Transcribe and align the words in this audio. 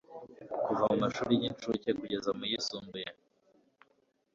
kuva 0.65 0.83
mu 0.91 0.97
mashuri 1.03 1.33
y'incuke 1.41 1.89
kugera 1.99 2.29
mu 2.37 2.43
yisumbuye, 2.51 3.09